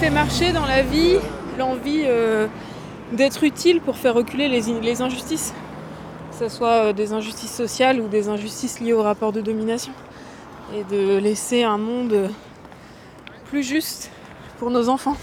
[0.00, 1.16] Fait marcher dans la vie
[1.58, 2.46] L'envie euh,
[3.10, 5.52] d'être utile pour faire reculer les, les injustices,
[6.30, 9.92] que ce soit euh, des injustices sociales ou des injustices liées au rapport de domination,
[10.72, 12.30] et de laisser un monde
[13.46, 14.12] plus juste
[14.60, 15.16] pour nos enfants.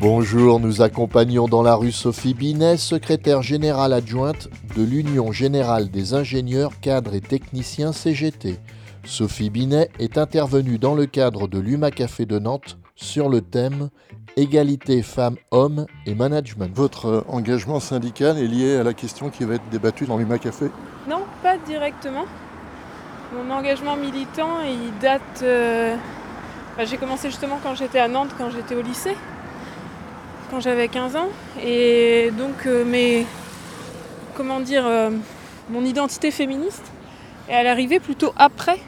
[0.00, 6.14] Bonjour, nous accompagnons dans la rue Sophie Binet, secrétaire générale adjointe de l'Union générale des
[6.14, 8.60] ingénieurs, cadres et techniciens CGT.
[9.04, 13.88] Sophie Binet est intervenue dans le cadre de l'UMA Café de Nantes sur le thème
[14.36, 16.70] Égalité femmes-hommes et management.
[16.72, 20.38] Votre euh, engagement syndical est lié à la question qui va être débattue dans l'UMA
[20.38, 20.66] Café?
[21.08, 22.26] Non, pas directement.
[23.34, 25.42] Mon engagement militant, il date...
[25.42, 25.96] euh,
[26.84, 29.16] J'ai commencé justement quand j'étais à Nantes, quand j'étais au lycée
[30.50, 31.28] quand j'avais 15 ans.
[31.62, 33.26] Et donc, euh, mes,
[34.36, 35.10] comment dire, euh,
[35.70, 36.84] mon identité féministe
[37.48, 38.78] est à l'arrivée plutôt après,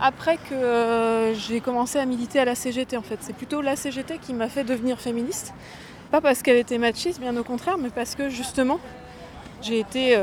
[0.00, 3.18] après que euh, j'ai commencé à militer à la CGT en fait.
[3.20, 5.52] C'est plutôt la CGT qui m'a fait devenir féministe.
[6.10, 8.78] Pas parce qu'elle était machiste, bien au contraire, mais parce que justement,
[9.60, 10.16] j'ai été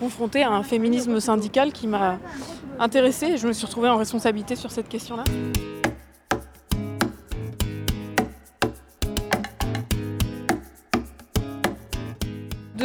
[0.00, 2.18] confrontée à un féminisme syndical qui m'a
[2.78, 5.24] intéressée et je me suis retrouvée en responsabilité sur cette question-là.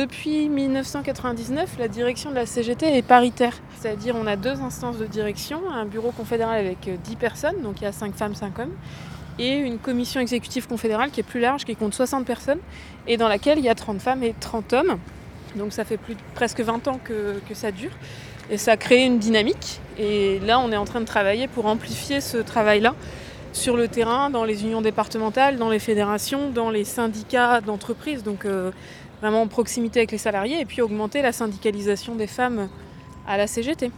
[0.01, 3.53] Depuis 1999, la direction de la CGT est paritaire.
[3.77, 7.81] C'est-à-dire on a deux instances de direction, un bureau confédéral avec euh, 10 personnes, donc
[7.81, 8.73] il y a 5 femmes, 5 hommes,
[9.37, 12.57] et une commission exécutive confédérale qui est plus large, qui compte 60 personnes,
[13.05, 14.97] et dans laquelle il y a 30 femmes et 30 hommes.
[15.55, 15.99] Donc ça fait
[16.33, 17.91] presque 20 ans que, ça dure.
[18.49, 19.81] Et ça a créé une dynamique.
[19.99, 22.95] Et là, on est en train de travailler pour amplifier ce travail-là
[23.53, 28.23] sur le terrain, dans les unions départementales, dans les fédérations, dans les syndicats d'entreprise.
[28.23, 28.71] Donc euh,
[29.21, 32.67] vraiment en proximité avec les salariés et puis augmenter la syndicalisation des femmes
[33.27, 33.91] à la CGT.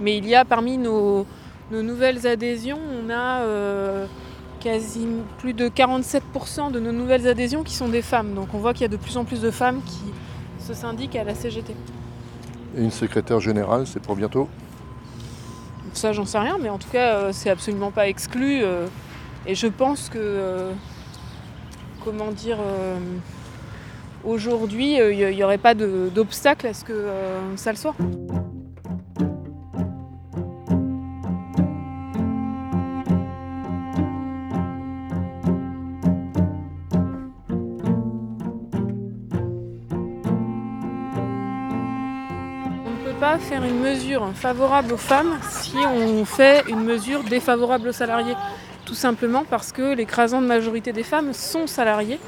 [0.00, 1.26] Mais il y a parmi nos,
[1.70, 4.06] nos nouvelles adhésions, on a euh,
[4.60, 5.06] quasi
[5.38, 8.34] plus de 47% de nos nouvelles adhésions qui sont des femmes.
[8.34, 11.16] Donc on voit qu'il y a de plus en plus de femmes qui se syndiquent
[11.16, 11.74] à la CGT.
[12.76, 14.48] Et une secrétaire générale, c'est pour bientôt?
[15.94, 18.62] Ça j'en sais rien, mais en tout cas euh, c'est absolument pas exclu.
[18.62, 18.86] euh,
[19.46, 20.70] et je pense que,
[22.04, 22.58] comment dire,
[24.24, 27.94] aujourd'hui euh, il n'y aurait pas d'obstacle à ce que euh, ça le soit.
[28.00, 28.04] On
[42.90, 47.88] ne peut pas faire une mesure favorable aux femmes si on fait une mesure défavorable
[47.88, 48.34] aux salariés.
[48.84, 52.18] Tout simplement parce que l'écrasante majorité des femmes sont salariées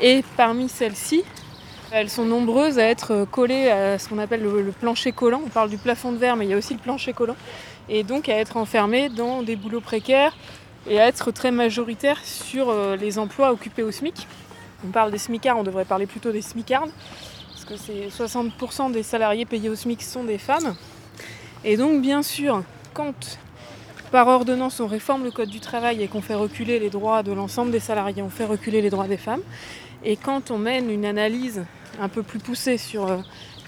[0.00, 1.24] et parmi celles-ci,
[1.92, 5.40] elles sont nombreuses à être collées à ce qu'on appelle le, plancher collant.
[5.44, 7.36] On parle du plafond de verre, mais il y a aussi le plancher collant.
[7.88, 10.36] Et donc à être enfermées dans des boulots précaires
[10.88, 14.26] et à être très majoritaires sur euh, les emplois occupés au SMIC.
[14.86, 16.90] On parle des SMICards, on devrait parler plutôt des SMICardes,
[17.52, 20.76] parce que c'est 60% des salariés payés au SMIC sont des femmes.
[21.64, 23.38] Et donc bien sûr, quand
[24.12, 27.32] par ordonnance on réforme le Code du travail et qu'on fait reculer les droits de
[27.32, 29.42] l'ensemble des salariés, on fait reculer les droits des femmes.
[30.08, 31.64] Et quand on mène une analyse
[32.00, 33.16] un peu plus poussée sur euh,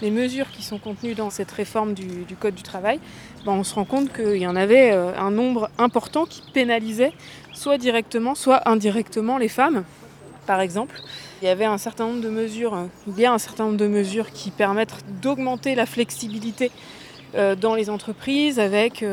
[0.00, 2.06] les mesures qui sont contenues dans cette réforme du,
[2.38, 3.00] Code du travail,
[3.44, 7.12] ben, on se rend compte qu'il y en avait euh, un nombre important qui pénalisait
[7.52, 9.82] soit directement, soit indirectement les femmes.
[10.46, 11.00] Par exemple,
[11.42, 13.88] il y avait un certain nombre de mesures, il y a un certain nombre de
[13.88, 16.70] mesures qui permettent d'augmenter la flexibilité
[17.34, 19.04] euh, dans les entreprises avec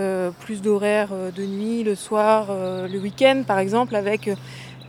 [0.41, 2.49] plus d'horaires de nuit, le soir,
[2.87, 4.29] le week-end par exemple, avec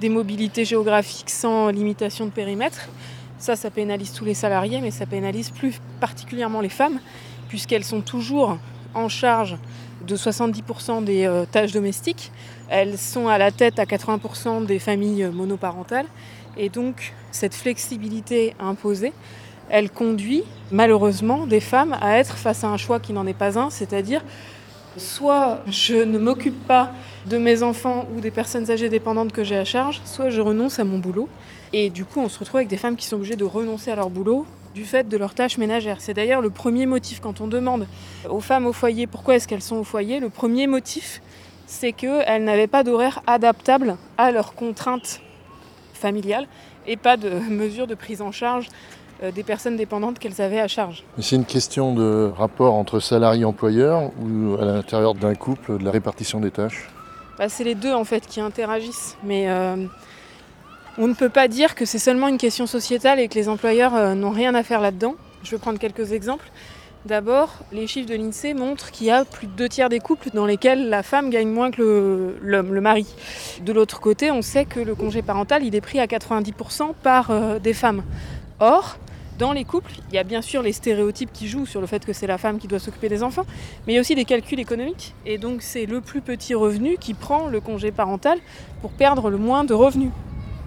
[0.01, 2.89] des mobilités géographiques sans limitation de périmètre.
[3.39, 7.01] Ça, ça pénalise tous les salariés, mais ça pénalise plus particulièrement les femmes,
[7.49, 8.59] puisqu'elles sont toujours
[8.95, 9.57] en charge
[10.07, 12.33] de 70% des euh, tâches domestiques.
[12.69, 16.07] Elles sont à la tête à 80% des familles euh, monoparentales.
[16.57, 19.13] Et donc, cette flexibilité imposée,
[19.69, 23.59] elle conduit malheureusement des femmes à être face à un choix qui n'en est pas
[23.59, 24.23] un, c'est-à-dire
[24.97, 26.93] soit je ne m'occupe pas
[27.27, 30.79] de mes enfants ou des personnes âgées dépendantes que j'ai à charge, soit je renonce
[30.79, 31.29] à mon boulot.
[31.73, 33.97] Et du coup, on se retrouve avec des femmes qui sont obligées de renoncer à
[33.97, 36.01] leur boulot du fait de leurs tâches ménagères.
[36.01, 37.87] C'est d'ailleurs le premier motif quand on demande
[38.29, 40.21] aux femmes au foyer pourquoi est-ce qu'elles sont au foyer.
[40.21, 41.23] Le premier motif,
[41.67, 45.21] c'est qu'elles n'avaient pas d'horaire adaptable à leurs contraintes
[45.95, 46.47] familiales
[46.87, 48.69] et pas de mesures de prise en charge
[49.23, 51.05] des personnes dépendantes qu'elles avaient à charge.
[51.19, 55.85] C'est une question de rapport entre salarié et employeur ou à l'intérieur d'un couple, de
[55.85, 56.89] la répartition des tâches?
[57.39, 59.17] Bah, c'est les deux en fait qui interagissent.
[59.23, 59.77] Mais euh,
[60.99, 63.95] On ne peut pas dire que c'est seulement une question sociétale et que les employeurs
[63.95, 65.15] euh, n'ont rien à faire là-dedans.
[65.43, 66.51] Je vais prendre quelques exemples.
[67.05, 70.31] D'abord, les chiffres de l'INSEE montrent qu'il y a plus de deux tiers des couples
[70.35, 73.07] dans lesquels la femme gagne moins que l'homme, le, mari.
[73.61, 77.31] De l'autre côté, on sait que le congé parental, il est pris à 90% par
[77.31, 78.03] euh, des femmes.
[78.59, 78.97] Or,
[79.39, 82.07] dans les couples, il y a bien sûr les stéréotypes qui jouent sur le fait
[82.07, 83.45] que c'est la femme qui doit s'occuper des enfants,
[83.87, 85.15] mais il y a aussi des calculs économiques.
[85.27, 88.39] Et donc c'est le plus petit revenu qui prend le congé parental
[88.81, 90.11] pour perdre le moins de revenus.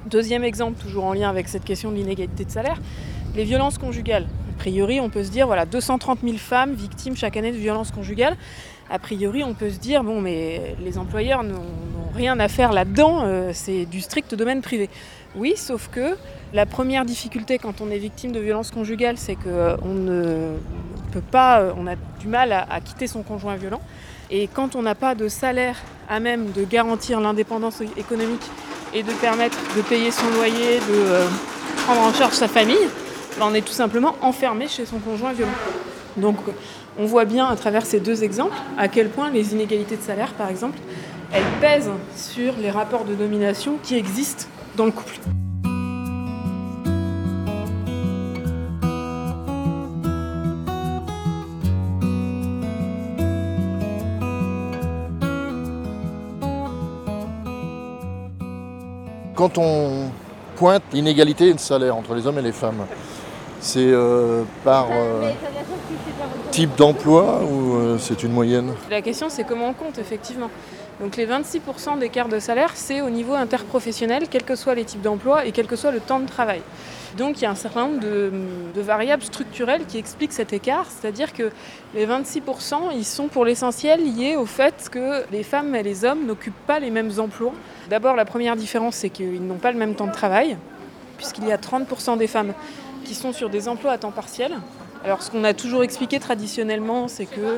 [0.05, 2.79] Deuxième exemple, toujours en lien avec cette question de l'inégalité de salaire,
[3.35, 4.27] les violences conjugales.
[4.55, 7.91] A priori, on peut se dire, voilà, 230 000 femmes victimes chaque année de violences
[7.91, 8.37] conjugales.
[8.89, 11.63] A priori, on peut se dire, bon, mais les employeurs n'ont
[12.13, 14.89] rien à faire là-dedans, euh, c'est du strict domaine privé.
[15.35, 16.17] Oui, sauf que
[16.53, 21.21] la première difficulté quand on est victime de violences conjugales, c'est qu'on euh, ne peut
[21.21, 23.81] pas, euh, on a du mal à, quitter son conjoint violent.
[24.31, 25.77] Et quand on n'a pas de salaire
[26.09, 28.45] à même de garantir l'indépendance économique
[28.93, 31.27] et de permettre de payer son loyer, de euh,
[31.85, 32.87] prendre en charge sa famille,
[33.37, 35.51] ben, on est tout simplement enfermé chez son conjoint violent.
[36.17, 36.37] Donc
[36.97, 40.33] on voit bien à travers ces deux exemples à quel point les inégalités de salaire,
[40.33, 40.79] par exemple,
[41.31, 44.47] elles pèsent sur les rapports de domination qui existent
[44.79, 45.19] dans le couple.
[59.35, 60.11] Quand on
[60.55, 62.85] pointe l'inégalité de salaire entre les hommes et les femmes,
[63.59, 65.31] c'est euh, par euh,
[66.51, 68.71] type d'emploi ou euh, c'est une moyenne?
[68.89, 70.49] La question c'est comment on compte effectivement.
[70.99, 75.01] Donc les 26% d'écart de salaire, c'est au niveau interprofessionnel, quels que soient les types
[75.01, 76.61] d'emploi et quel que soit le temps de travail.
[77.17, 78.31] Donc il y a un certain nombre de,
[78.75, 81.51] de variables structurelles qui expliquent cet écart, c'est-à-dire que
[81.95, 86.25] les 26%, ils sont pour l'essentiel liés au fait que les femmes et les hommes
[86.25, 87.53] n'occupent pas les mêmes emplois.
[87.89, 90.57] D'abord la première différence, c'est qu'ils n'ont pas le même temps de travail,
[91.17, 92.53] puisqu'il y a 30% des femmes
[93.05, 94.51] qui sont sur des emplois à temps partiel.
[95.05, 97.57] Alors ce qu'on a toujours expliqué traditionnellement, c'est que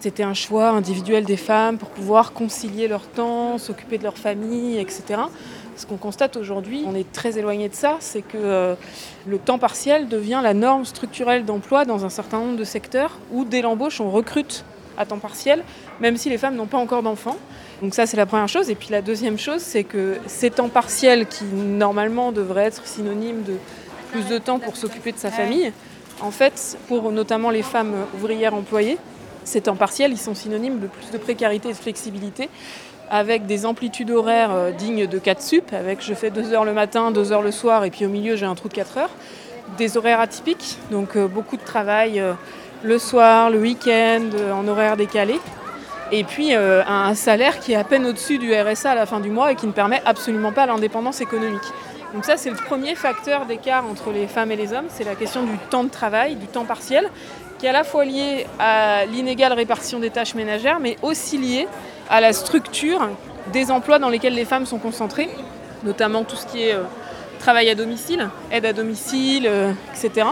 [0.00, 4.78] c'était un choix individuel des femmes pour pouvoir concilier leur temps, s'occuper de leur famille,
[4.78, 5.22] etc.
[5.76, 8.74] Ce qu'on constate aujourd'hui, on est très éloigné de ça, c'est que euh,
[9.26, 13.44] le temps partiel devient la norme structurelle d'emploi dans un certain nombre de secteurs où
[13.44, 14.64] dès l'embauche on recrute
[14.96, 15.62] à temps partiel,
[16.00, 17.36] même si les femmes n'ont pas encore d'enfants.
[17.80, 18.70] Donc ça c'est la première chose.
[18.70, 23.42] Et puis la deuxième chose, c'est que ces temps partiels qui normalement devraient être synonymes
[23.42, 23.54] de
[24.10, 25.72] plus de temps pour s'occuper de sa famille,
[26.20, 28.98] en fait, pour notamment les femmes ouvrières employées,
[29.48, 32.48] ces temps partiels, ils sont synonymes de plus de précarité et de flexibilité,
[33.10, 36.74] avec des amplitudes horaires euh, dignes de 4 sup, avec je fais 2 heures le
[36.74, 39.10] matin, 2 heures le soir, et puis au milieu j'ai un trou de 4 heures.
[39.76, 42.34] Des horaires atypiques, donc euh, beaucoup de travail euh,
[42.82, 45.40] le soir, le week-end, en horaire décalé.
[46.10, 49.28] Et puis un salaire qui est à peine au-dessus du RSA à la fin du
[49.28, 51.66] mois et qui ne permet absolument pas l'indépendance économique.
[52.14, 55.14] Donc ça, c'est le premier facteur d'écart entre les femmes et les hommes, c'est la
[55.14, 57.10] question du temps de travail, du temps partiel,
[57.58, 61.66] qui est à la fois lié à l'inégale répartition des tâches ménagères, mais aussi lié
[62.08, 63.08] à la structure
[63.52, 65.28] des emplois dans lesquels les femmes sont concentrées,
[65.84, 66.82] notamment tout ce qui est euh,
[67.38, 70.28] travail à domicile, aide à domicile, euh, etc.,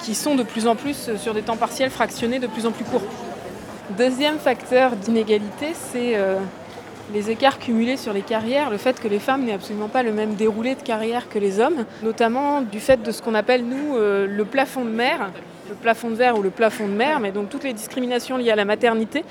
[0.00, 2.84] qui sont de plus en plus sur des temps partiels fractionnés de plus en plus
[2.84, 3.02] courts.
[3.96, 6.36] Deuxième facteur d'inégalité, c'est euh,
[7.14, 10.12] les écarts cumulés sur les carrières, le fait que les femmes n'aient absolument pas le
[10.12, 13.96] même déroulé de carrière que les hommes, notamment du fait de ce qu'on appelle, nous,
[13.96, 15.30] euh, le plafond de mer,
[15.68, 18.50] le plafond de verre ou le plafond de mer, mais donc toutes les discriminations liées
[18.50, 19.24] à la maternité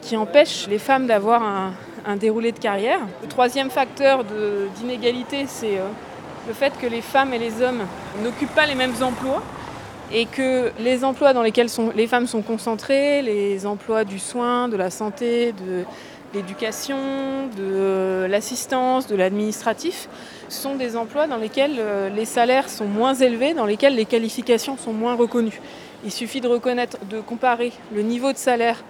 [0.00, 3.00] qui empêchent les femmes d'avoir un, déroulé de carrière.
[3.22, 4.24] Le troisième facteur
[4.76, 5.88] d'inégalité, c'est euh,
[6.46, 7.82] le fait que les femmes et les hommes
[8.22, 9.42] n'occupent pas les mêmes emplois
[10.12, 14.76] et que les emplois dans lesquels les femmes sont concentrées, les emplois du soin, de
[14.76, 15.84] la santé, de
[16.34, 20.08] l'éducation, de euh, l'assistance, de l'administratif,
[20.48, 24.76] sont des emplois dans lesquels euh, les salaires sont moins élevés, dans lesquels les qualifications
[24.76, 25.60] sont moins reconnues.
[26.04, 28.84] Il suffit de reconnaître, de comparer le niveau de salaire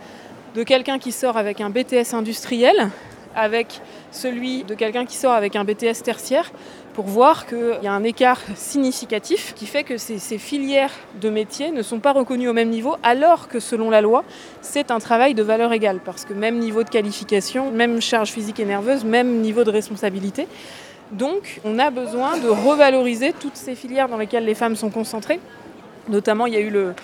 [0.55, 2.91] de quelqu'un qui sort avec un BTS industriel
[3.35, 6.53] avec celui de quelqu'un qui sort avec un BTS tertiaire
[6.95, 11.73] pour voir qu'il y a un écart significatif qui fait que ces, filières de métiers
[11.73, 14.25] ne sont pas reconnues au même niveau, alors que selon la loi,
[14.63, 18.61] c'est un travail de valeur égale, parce que même niveau de qualification, même charge physique
[18.61, 20.47] et nerveuse, même niveau de responsabilité.
[21.11, 25.41] Donc on a besoin de revaloriser toutes ces filières dans lesquelles les femmes sont concentrées.
[26.09, 26.95] Notamment, il y a eu le,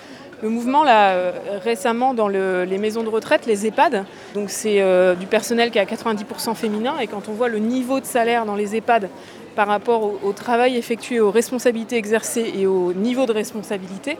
[0.43, 1.31] mouvement là euh,
[1.63, 5.77] récemment dans le, les maisons de retraite, les EHPAD, donc c'est euh, du personnel qui
[5.77, 9.09] est à 90% féminin et quand on voit le niveau de salaire dans les EHPAD
[9.55, 14.17] par rapport au, travail effectué, aux responsabilités exercées et au niveau de responsabilité,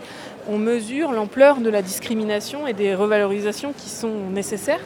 [0.47, 4.81] on mesure l'ampleur de la discrimination et des revalorisations qui sont nécessaires.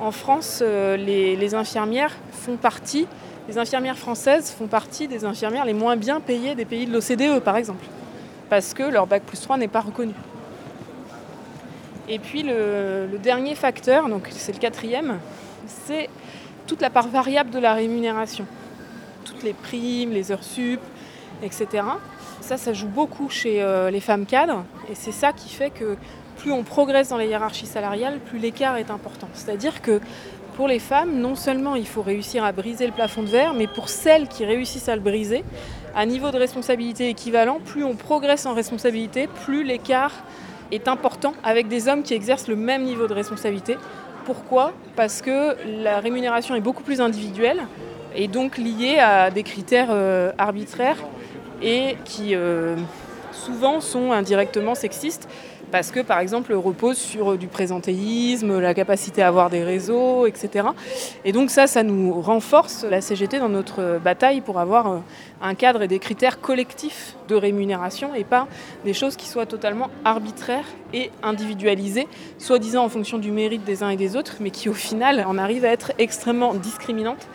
[0.00, 2.16] En France, euh, les infirmières
[3.96, 7.84] françaises font partie des infirmières les moins bien payées des pays de l'OCDE, par exemple,
[8.48, 10.14] parce que leur bac plus 3 n'est pas reconnu.
[12.08, 15.18] Et puis le, le dernier facteur, donc c'est le quatrième,
[15.66, 16.08] c'est
[16.66, 18.46] toute la part variable de la rémunération.
[19.24, 20.80] Toutes les primes, les heures sup,
[21.42, 21.84] etc.
[22.40, 25.96] Ça, ça joue beaucoup chez euh, les femmes cadres, et c'est ça qui fait que
[26.38, 29.28] plus on progresse dans les hiérarchies salariales, plus l'écart est important.
[29.32, 30.00] C'est-à-dire que
[30.56, 33.66] pour les femmes, non seulement il faut réussir à briser le plafond de verre, mais
[33.66, 35.44] pour celles qui réussissent à le briser,
[35.96, 40.12] à niveau de responsabilité équivalent, plus on progresse en responsabilité, plus l'écart
[40.70, 43.76] est important avec des hommes qui exercent le même niveau de responsabilité.
[44.24, 44.72] Pourquoi?
[44.96, 47.62] Parce que la rémunération est beaucoup plus individuelle
[48.14, 50.98] et donc liée à des critères euh, arbitraires
[51.62, 52.76] et qui euh,
[53.32, 55.28] souvent sont indirectement sexistes
[55.74, 60.68] parce que par exemple repose sur du présentéisme, la capacité à avoir des réseaux, etc.
[61.24, 64.98] Et donc ça, ça nous renforce la CGT dans notre bataille pour avoir euh,
[65.42, 68.46] un cadre et des critères collectifs de rémunération et pas
[68.84, 72.06] des choses qui soient totalement arbitraires et individualisées,
[72.38, 75.38] soi-disant en fonction du mérite des uns et des autres, mais qui au final en
[75.38, 77.26] arrivent à être extrêmement discriminantes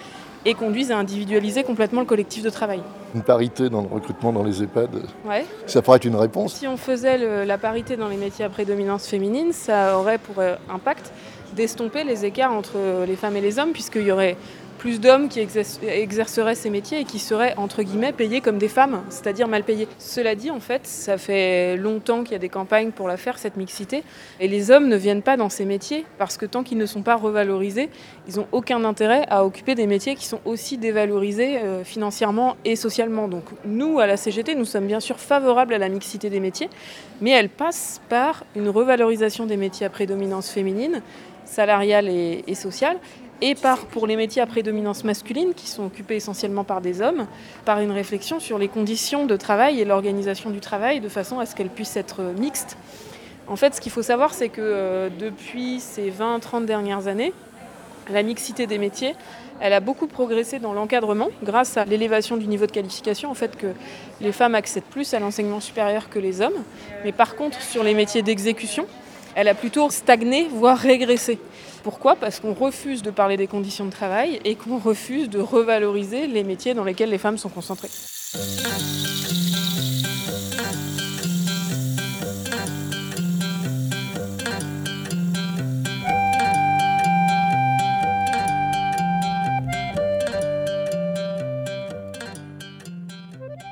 [0.45, 2.81] et conduisent à individualiser complètement le collectif de travail.
[3.15, 4.89] Une parité dans le recrutement dans les EHPAD,
[5.27, 5.45] Ouais.
[5.65, 6.53] ça pourrait être une réponse.
[6.53, 10.39] Si on faisait le- la parité dans les métiers à prédominance féminine, ça aurait pour
[10.39, 11.11] euh, impact
[11.55, 12.77] d'estomper les écarts entre
[13.07, 14.37] les femmes et les hommes, puisqu'il y aurait
[14.79, 18.69] plus d'hommes qui exerce- exerceraient ces métiers et qui seraient, entre guillemets, payés comme des
[18.69, 19.87] femmes, c'est-à-dire mal payés.
[19.99, 23.37] Cela dit, en fait, ça fait longtemps qu'il y a des campagnes pour la faire,
[23.37, 24.03] cette mixité,
[24.39, 27.01] et les hommes ne viennent pas dans ces métiers, parce que tant qu'ils ne sont
[27.01, 27.89] pas revalorisés,
[28.27, 32.77] ils n'ont aucun intérêt à occuper des métiers qui sont aussi dévalorisés euh, financièrement et
[32.77, 33.27] socialement.
[33.27, 36.69] Donc nous, à la CGT, nous sommes bien sûr favorables à la mixité des métiers,
[37.19, 41.01] mais elle passe par une revalorisation des métiers à prédominance féminine,
[41.43, 42.97] salariale et sociale,
[43.41, 47.27] et par, pour les métiers à prédominance masculine, qui sont occupés essentiellement par des hommes,
[47.65, 51.45] par une réflexion sur les conditions de travail et l'organisation du travail, de façon à
[51.45, 52.77] ce qu'elles puissent être mixtes.
[53.47, 57.33] En fait, ce qu'il faut savoir, c'est que euh, depuis ces 20-30 dernières années,
[58.11, 59.15] la mixité des métiers,
[59.59, 63.57] elle a beaucoup progressé dans l'encadrement grâce à l'élévation du niveau de qualification, en fait
[63.57, 63.67] que
[64.21, 66.63] les femmes accèdent plus à l'enseignement supérieur que les hommes.
[67.03, 68.85] Mais par contre, sur les métiers d'exécution,
[69.39, 71.39] elle a plutôt stagné, voire régressé.
[71.81, 72.17] Pourquoi?
[72.17, 76.43] Parce qu'on refuse de parler des conditions de travail et qu'on refuse de revaloriser les
[76.43, 77.87] métiers dans lesquels les femmes sont concentrées.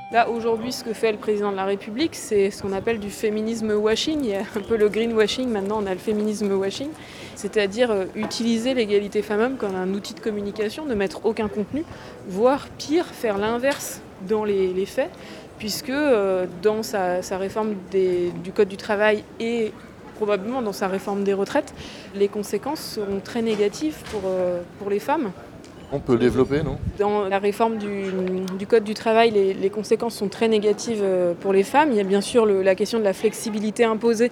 [0.10, 3.10] Là, aujourd'hui, ce que fait le président de la République, c'est ce qu'on appelle du
[3.10, 4.20] féminisme washing.
[4.24, 6.88] Il y a un peu le greenwashing, maintenant on a le féminisme washing,
[7.36, 11.84] c'est-à-dire euh, utiliser l'égalité femmes-hommes comme un outil de communication, ne mettre aucun contenu,
[12.30, 14.00] voire pire, faire l'inverse
[14.30, 15.12] dans les, faits,
[15.58, 19.74] puisque euh, dans sa, réforme du Code du travail et
[20.16, 21.74] probablement dans sa réforme des retraites,
[22.16, 25.32] les conséquences seront très négatives pour, euh, pour les femmes.
[25.92, 26.78] On peut développer, non?
[27.00, 31.64] Dans la réforme du, Code du travail, les, conséquences sont très négatives euh, pour les
[31.64, 31.90] femmes.
[31.92, 34.30] Il y a bien sûr la question de la flexibilité imposée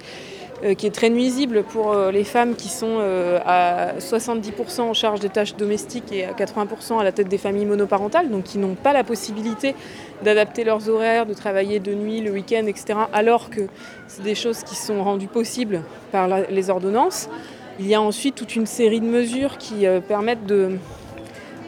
[0.65, 2.99] euh, qui est très nuisible pour euh, les femmes qui sont
[3.45, 7.65] à 70% en charge des tâches domestiques et à 80% à la tête des familles
[7.65, 9.75] monoparentales, donc qui n'ont pas la possibilité
[10.23, 13.61] d'adapter leurs horaires, de travailler de nuit, le week-end, etc., alors que
[14.07, 17.29] c'est des choses qui sont rendues possibles par les ordonnances.
[17.79, 20.77] Il y a ensuite toute une série de mesures qui permettent de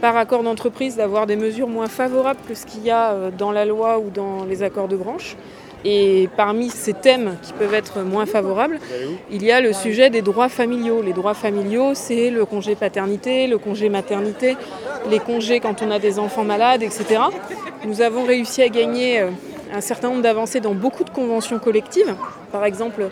[0.01, 3.51] par accord d'entreprise d'avoir des mesures moins favorables que ce qu'il y a euh, dans
[3.51, 5.35] la loi ou dans les accords de branche.
[5.85, 8.79] Et parmi ces thèmes qui peuvent être moins favorables,
[9.31, 11.01] il y a le sujet des droits familiaux.
[11.03, 14.57] Les droits familiaux, c'est le congé paternité, le congé maternité,
[15.09, 17.21] les congés quand on a des enfants malades, etc.
[17.85, 19.29] Nous avons réussi à gagner euh,
[19.73, 22.15] un certain nombre d'avancées dans beaucoup de conventions collectives.
[22.51, 23.09] Par exemple,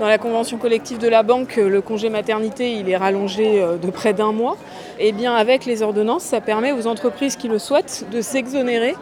[0.00, 3.76] dans la convention collective de la banque, euh, le congé maternité, il est rallongé euh,
[3.76, 4.56] de près d'un mois.
[4.98, 8.94] Et bien avec les ordonnances, ça permet aux entreprises qui le souhaitent de s'exonérer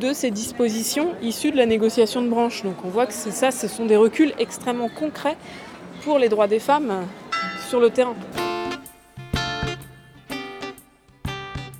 [0.00, 2.64] de ces dispositions issues de la négociation de branche.
[2.64, 5.36] Donc on voit que ça, ce sont des reculs extrêmement concrets
[6.02, 7.02] pour les droits des femmes euh,
[7.68, 8.16] sur le terrain.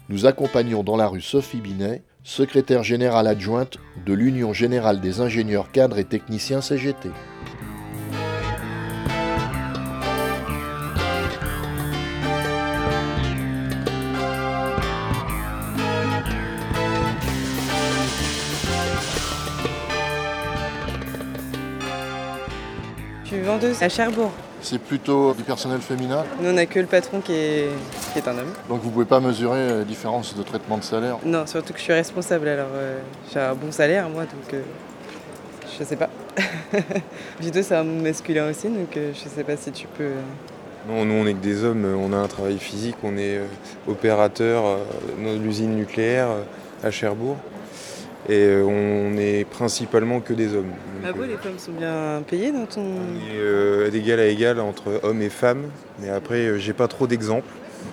[0.08, 5.72] Nous accompagnons dans la rue Sophie Binet, secrétaire générale adjointe de l'Union générale des ingénieurs
[5.72, 7.08] cadres et techniciens CGT.
[23.60, 24.30] Vendeuse à Cherbourg.
[24.62, 26.24] C'est plutôt du personnel féminin?
[26.40, 27.68] Nous, on n'a que le patron qui est,
[28.12, 28.52] qui est un homme.
[28.68, 31.18] Donc vous ne pouvez pas mesurer la différence de traitement de salaire?
[31.24, 32.98] Non, surtout que je suis responsable, alors euh,
[33.32, 34.60] j'ai un bon salaire, moi, donc euh,
[35.78, 36.10] je sais pas.
[37.40, 40.04] Judo, c'est un monde masculin aussi, donc euh, je sais pas si tu peux...
[40.04, 43.38] euh, Non, nous on est que des hommes, on a un travail physique, on est
[43.38, 43.46] euh,
[43.88, 44.76] opérateur euh,
[45.22, 46.42] dans l'usine nucléaire euh,
[46.86, 47.36] à Cherbourg
[48.30, 50.70] et euh, on est principalement que des hommes.
[51.04, 52.80] Ah bon, euh, les femmes sont bien payées dans ton...
[52.80, 55.64] on est euh, d'égal à égal entre hommes et femmes,
[55.98, 57.48] mais après euh, j'ai pas trop d'exemples,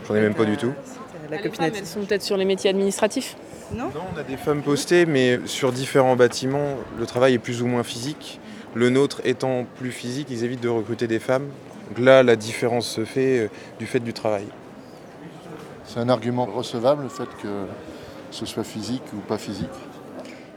[0.08, 0.72] j'en ai même pas du tout.
[1.32, 3.36] La femmes, elles sont peut-être sur les métiers administratifs.
[3.74, 7.62] Non Non, on a des femmes postées, mais sur différents bâtiments, le travail est plus
[7.62, 8.40] ou moins physique.
[8.76, 11.48] Le nôtre étant plus physique, ils évitent de recruter des femmes.
[11.90, 14.46] Donc là, la différence se fait euh, du fait du travail.
[15.84, 17.66] C'est un argument recevable le fait que
[18.30, 19.70] ce soit physique ou pas physique?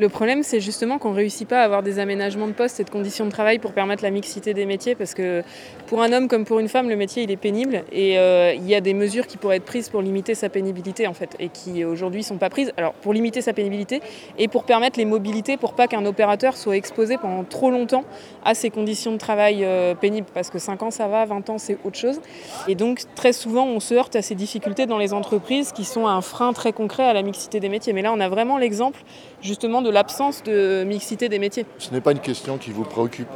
[0.00, 2.85] Le problème, c'est justement qu'on ne réussit pas à avoir des aménagements de poste et
[2.85, 5.42] de conditions de travail pour permettre la mixité des métiers, parce que
[5.88, 8.66] pour un homme comme pour une femme, le métier il est pénible et euh, il
[8.66, 11.50] y a des mesures qui pourraient être prises pour limiter sa pénibilité en fait, et
[11.50, 12.73] qui aujourd'hui sont pas prises.
[12.78, 14.00] Alors pour limiter sa pénibilité
[14.38, 18.04] et pour permettre les mobilités, pour pas qu'un opérateur soit exposé pendant trop longtemps
[18.42, 21.59] à ces conditions de travail euh, pénibles, parce que 5 ans ça va, 20 ans
[21.59, 22.23] c'est autre chose.
[22.69, 26.07] Et donc très souvent on se heurte à ces difficultés dans les entreprises qui sont
[26.07, 27.92] un frein très concret à la mixité des métiers.
[27.92, 29.00] Mais là on a vraiment l'exemple
[29.42, 31.66] justement de l'absence de mixité des métiers.
[31.78, 33.28] Ce n'est pas une question qui vous préoccupe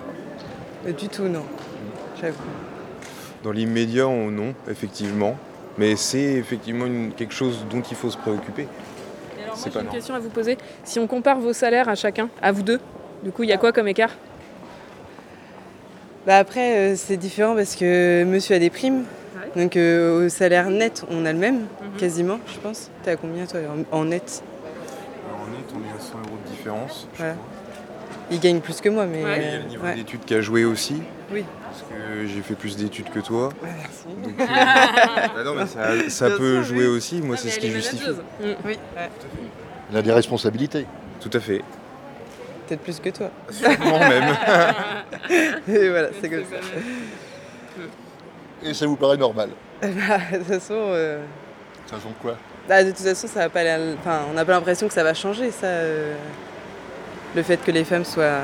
[0.86, 1.42] Euh, Du tout, non.
[2.20, 2.36] J'avoue.
[3.42, 5.36] Dans l'immédiat, on- non, effectivement.
[5.78, 8.62] Mais c'est effectivement une- quelque chose dont il faut se préoccuper.
[9.38, 9.92] Et alors C'est moi pas j'ai une non.
[9.92, 10.56] question à vous poser.
[10.84, 12.80] Si on compare vos salaires à chacun, à vous deux,
[13.22, 14.10] du coup il y a quoi comme écart?
[16.26, 19.04] Bah après, euh, c'est différent parce que monsieur a des primes.
[19.36, 19.62] Ouais.
[19.62, 21.98] Donc euh, au salaire net, on a le même, Mhm.
[21.98, 22.90] quasiment, je pense.
[23.02, 23.60] T'es à combien toi
[23.92, 24.42] en, en net?
[25.28, 26.33] En net, on est à 100 euros
[26.64, 27.08] différence.
[27.18, 27.24] je.
[28.30, 29.22] Il gagne plus que moi, mais...
[29.22, 29.36] Ouais.
[29.36, 29.94] Il y a le niveau ouais.
[29.96, 31.02] d'études qui a joué aussi.
[31.30, 31.44] Oui.
[31.62, 33.48] Parce que j'ai fait plus d'études que toi.
[33.62, 34.06] Ouais, merci.
[34.22, 34.46] Donc, euh,
[35.36, 36.96] bah non, mais ça, peut sûr, jouer oui.
[36.96, 37.20] aussi.
[37.20, 38.10] Moi, c'est ce qui justifie.
[38.10, 38.14] Mm.
[38.64, 39.10] Oui, ouais.
[39.90, 40.86] Il a des responsabilités.
[41.20, 41.60] Tout à fait.
[42.66, 43.30] peut-être plus que toi.
[43.50, 44.34] Sûrement même.
[45.68, 46.56] Et voilà, c'est comme ça.
[48.62, 49.50] Et ça vous paraît normal
[49.82, 49.88] Bah,
[50.32, 51.22] de toute façon, euh,
[51.86, 52.36] Ça sent quoi
[52.66, 55.04] bah, de toute façon, ça va pas aller- enfin, on n'a pas l'impression que ça
[55.04, 55.66] va changer, ça.
[55.66, 56.14] euh,
[57.34, 58.42] Le fait que les femmes soient,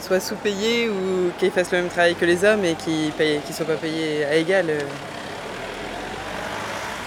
[0.00, 3.66] soient sous-payées ou qu'elles fassent le même travail que les hommes et qu'ils ne soient
[3.66, 4.66] pas payées à égal.
[4.70, 4.80] euh,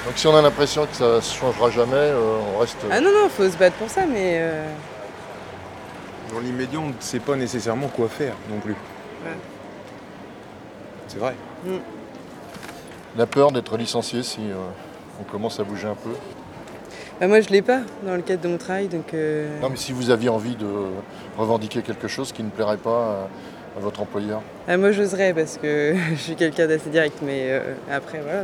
[0.06, 2.78] Donc si on a l'impression que ça ne changera jamais, euh, on reste...
[2.92, 4.68] Ah non, non, faut se battre pour ça, mais euh,
[6.32, 8.74] Dans l'immédiat, on ne sait pas nécessairement quoi faire non plus.
[9.26, 9.32] Ouais.
[11.08, 11.34] C'est vrai.
[13.18, 14.56] La peur d'être licencié si euh,
[15.20, 16.12] on commence à bouger un peu.
[17.20, 19.78] Bah, moi je l'ai pas dans le cadre de mon travail, donc euh, Non mais
[19.78, 20.66] si vous aviez envie de
[21.38, 23.28] revendiquer quelque chose qui ne plairait pas
[23.76, 24.42] à, à votre employeur.
[24.68, 28.44] ah, moi j'oserais parce que je suis quelqu'un d'assez direct, mais euh, après voilà.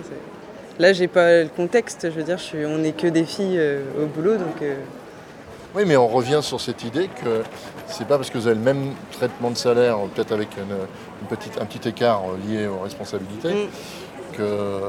[0.80, 3.58] Là j'ai pas le contexte, je veux dire, je suis, on n'est que des filles
[3.60, 4.76] euh, au boulot, donc euh,
[5.76, 7.44] Oui mais on revient sur cette idée que
[7.88, 10.64] c'est pas parce que vous avez le même traitement de salaire, peut-être avec une,
[11.22, 14.38] une petite, un petit écart euh, lié aux responsabilités, Mm.
[14.38, 14.80] que euh,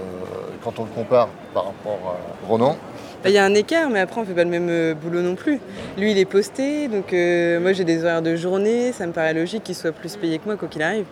[0.62, 2.76] quand on le compare par rapport à Ronan,
[3.22, 5.20] Bah, Il y a un écart, mais après on fait pas le même euh, boulot
[5.22, 5.60] non plus.
[5.96, 9.34] Lui il est posté, donc euh, moi j'ai des horaires de journée, ça me paraît
[9.34, 11.04] logique qu'il soit plus payé que moi quoi qu'il arrive.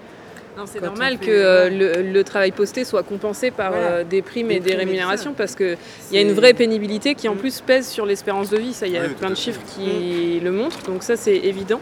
[0.58, 3.86] Non, c'est normal fait- que euh, le, le travail posté soit compensé par Voilà.
[3.86, 5.76] euh, des primes et Des primes rémunérations parce qu'il
[6.12, 7.38] y a une vraie pénibilité qui en Mm.
[7.38, 8.72] plus pèse sur l'espérance de vie.
[8.74, 11.80] Ça, il y a Oui, plein de chiffres qui le montrent, donc ça c'est évident.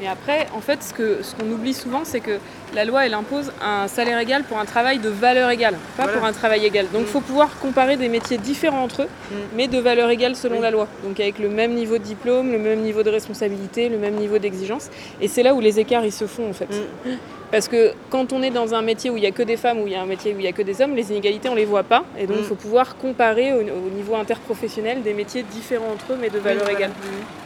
[0.00, 2.38] Mais après, en fait, ce que ce qu'on oublie souvent, c'est que
[2.74, 6.18] la loi, elle impose un salaire égal pour un travail de valeur égale, pas Voilà.
[6.18, 6.86] pour un travail égal.
[6.92, 7.12] Donc, il Mm.
[7.12, 9.34] faut pouvoir comparer des métiers différents entre eux, Mm.
[9.56, 10.62] mais de valeur égale selon Oui.
[10.62, 10.86] la loi.
[11.04, 14.38] Donc, avec le même niveau de diplôme, le même niveau de responsabilité, le même niveau
[14.38, 14.88] d'exigence.
[15.20, 16.66] Et c'est là où les écarts ils se font en fait.
[17.04, 17.10] Mm.
[17.50, 19.80] Parce que quand on est dans un métier où il n'y a que des femmes,
[19.80, 21.48] où il y a un métier où il n'y a que des hommes, les inégalités,
[21.48, 22.04] on ne les voit pas.
[22.18, 26.18] Et donc, il faut pouvoir comparer au, au niveau interprofessionnel des métiers différents entre eux,
[26.20, 26.78] mais de valeur Oui, voilà.
[26.88, 26.90] égale.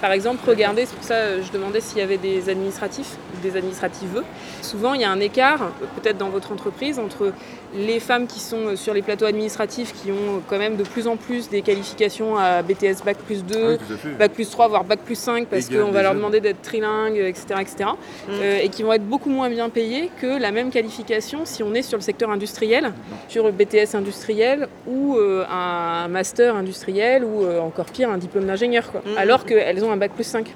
[0.01, 3.49] Par exemple, regardez, c'est pour ça euh, je demandais s'il y avait des administratifs, ou
[3.49, 4.23] des administratives.
[4.61, 5.70] Souvent, il y a un écart,
[6.01, 7.33] peut-être dans votre entreprise, entre
[7.75, 11.16] les femmes qui sont sur les plateaux administratifs, qui ont quand même de plus en
[11.16, 14.09] plus des qualifications à BTS Bac plus 2, tout à fait.
[14.11, 17.44] Bac plus 3, voire Bac plus 5, parce qu'on va leur demander d'être trilingue, etc.
[17.61, 17.90] etc.
[18.29, 18.31] Mm.
[18.31, 21.75] euh, et qui vont être beaucoup moins bien payés que la même qualification si on
[21.75, 22.92] est sur le secteur industriel,
[23.29, 28.46] sur le BTS industriel ou euh, un master industriel ou euh, encore pire un diplôme
[28.46, 29.01] d'ingénieur, quoi.
[29.01, 29.18] Mm.
[29.18, 30.46] alors qu'elles ont un Bac plus 5.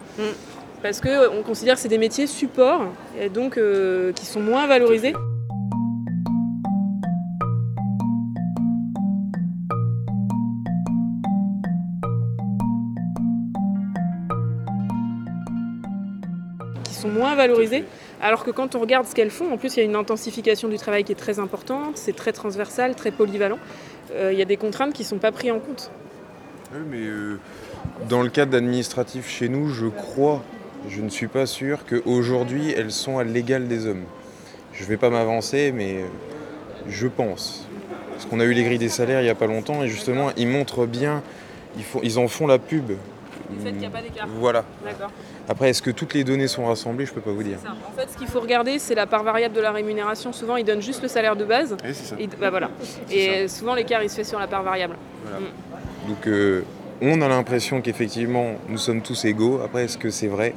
[0.83, 2.83] Parce qu'on considère que c'est des métiers supports
[3.19, 5.15] et donc euh, qui sont moins valorisés.
[16.85, 17.85] qui sont moins valorisés
[18.21, 20.69] Alors que quand on regarde ce qu'elles font, en plus il y a une intensification
[20.69, 23.59] du travail qui est très importante, c'est très transversal, très polyvalent.
[24.13, 25.91] Euh, il y a des contraintes qui ne sont pas prises en compte.
[26.73, 27.39] Oui, mais euh,
[28.09, 30.43] dans le cadre administratif chez nous, je crois,
[30.89, 34.05] je ne suis pas sûr qu'aujourd'hui elles sont à l'égal des hommes.
[34.73, 36.05] Je ne vais pas m'avancer, mais
[36.89, 37.67] je pense.
[38.13, 40.31] Parce qu'on a eu les grilles des salaires il n'y a pas longtemps et justement
[40.37, 41.23] ils montrent bien,
[41.77, 42.93] ils, font, ils en font la pub.
[43.51, 44.27] Du fait qu'il n'y a pas d'écart.
[44.29, 44.65] Voilà.
[44.85, 45.11] D'accord.
[45.49, 47.07] Après, est-ce que toutes les données sont rassemblées?
[47.07, 47.59] Je peux pas vous dire.
[47.63, 47.71] Ça.
[47.71, 50.33] En fait, ce qu'il faut regarder, c'est la part variable de la rémunération.
[50.33, 51.77] Souvent, ils donnent juste le salaire de base.
[51.85, 52.17] Oui, c'est ça.
[52.19, 52.71] Et, bah, voilà.
[53.11, 54.97] et souvent, l'écart, il se fait sur la part variable.
[55.23, 55.39] Voilà.
[55.39, 56.09] Mm.
[56.09, 56.63] Donc, euh,
[57.03, 59.61] on a l'impression qu'effectivement, nous sommes tous égaux.
[59.65, 60.55] Après, est-ce que c'est vrai?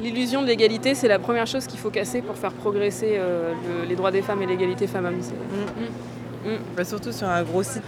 [0.00, 3.88] L'illusion de l'égalité, c'est la première chose qu'il faut casser pour faire progresser euh, le-
[3.88, 5.16] les droits des femmes et l'égalité femmes-hommes.
[5.16, 6.48] Mm.
[6.48, 6.52] Mm.
[6.52, 6.58] Mm.
[6.76, 7.82] Bah, surtout sur un gros site.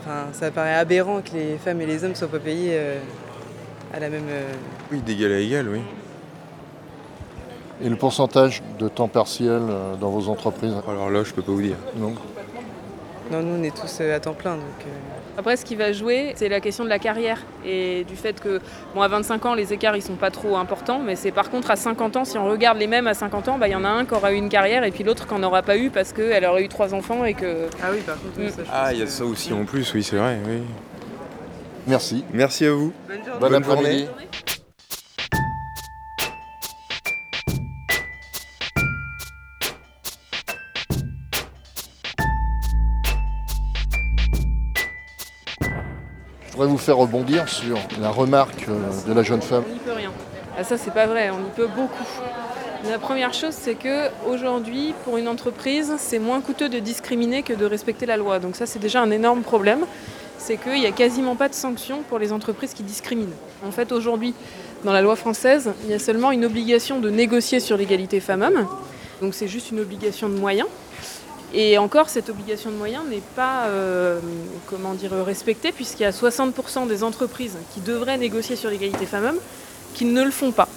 [0.00, 2.98] Enfin, ça paraît aberrant que les femmes et les hommes ne soient pas payés euh,
[3.94, 4.26] à la même.
[4.28, 4.52] euh,
[4.92, 5.80] Oui, d'égal à égal, oui.
[7.82, 10.74] Et le pourcentage de temps partiel euh, dans vos entreprises?
[10.86, 11.76] Alors là, je peux pas vous dire.
[11.96, 12.12] Non
[13.32, 14.56] Non, nous, on est tous euh, à temps plein.
[14.56, 14.90] Donc, euh,
[15.36, 18.60] Après, ce qui va jouer, c'est la question de la carrière et du fait que,
[18.94, 21.70] bon, à 25 ans, les écarts, ils sont pas trop importants, mais c'est par contre
[21.70, 23.84] à 50 ans, si on regarde les mêmes à 50 ans, bah, il y en
[23.84, 25.90] a un qui aura eu une carrière et puis l'autre qui n'en aura pas eu
[25.90, 27.66] parce qu'elle aurait eu trois enfants et que.
[27.82, 28.48] Ah oui, par contre, Mm.
[28.48, 30.38] ça, je Ah, il y a que- ça aussi en plus, oui, c'est vrai.
[30.46, 30.62] Oui.
[31.86, 32.24] Merci.
[32.32, 32.92] Merci à vous.
[33.08, 33.40] Bonne journée.
[33.40, 34.08] Bon Bonne journée.
[46.64, 49.64] Voudrais vous faire rebondir sur la remarque euh, de la jeune femme.
[49.68, 50.10] On n'y peut rien.
[50.56, 52.04] Ah, ça, c'est pas vrai, on y peut beaucoup.
[52.88, 57.52] La première chose, c'est que aujourd'hui, pour une entreprise, c'est moins coûteux de discriminer que
[57.52, 58.38] de respecter la loi.
[58.38, 59.80] Donc ça, c'est déjà un énorme problème.
[60.38, 63.34] C'est qu'il n'y a quasiment pas de sanctions pour les entreprises qui discriminent.
[63.66, 64.34] En fait, aujourd'hui,
[64.84, 68.66] dans la loi française, il y a seulement une obligation de négocier sur l'égalité femmes-hommes.
[69.22, 70.68] Donc c'est juste une obligation de moyens.
[71.52, 74.18] Et encore, cette obligation de moyens n'est pas euh,
[74.66, 79.38] comment dire, respectée, puisqu'il y a 60% des entreprises qui devraient négocier sur l'égalité femmes-hommes
[79.94, 80.68] qui ne le font pas.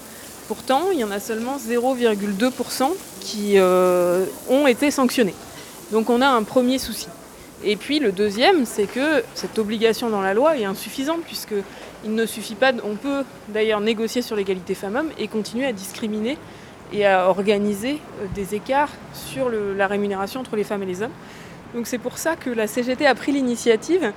[0.47, 5.33] Pourtant, il y en a seulement 0,2% qui euh, ont été sanctionnés.
[5.91, 7.07] Donc on a un premier souci.
[7.63, 12.25] Et puis le deuxième, c'est que cette obligation dans la loi est insuffisante, puisqu'il ne
[12.25, 16.37] suffit pas, on peut d'ailleurs négocier sur l'égalité femmes-hommes et continuer à discriminer
[16.93, 21.11] et à organiser euh, des écarts sur la rémunération entre les femmes et les hommes.
[21.75, 24.13] Donc c'est pour ça que la CGT a pris l'initiative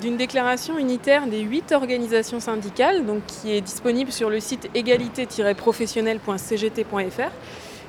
[0.00, 7.30] d'une déclaration unitaire des huit organisations syndicales, donc qui est disponible sur le site égalité-professionnelle.cgt.fr.